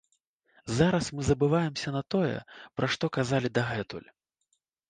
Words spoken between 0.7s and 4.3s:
Зараз мы забываемся на тое, пра што казалі дагэтуль.